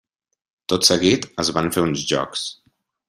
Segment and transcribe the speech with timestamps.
[0.71, 2.49] Tot seguit es van fer uns jocs.